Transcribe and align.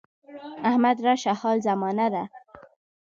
احمد 0.63 0.97
راشه 1.05 1.33
حال 1.33 1.59
زمانه 1.67 2.09
ده. 2.09 2.23